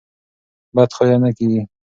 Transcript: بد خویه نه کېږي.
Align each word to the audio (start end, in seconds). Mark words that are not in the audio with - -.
بد 0.75 0.89
خویه 0.95 1.17
نه 1.23 1.29
کېږي. 1.37 1.61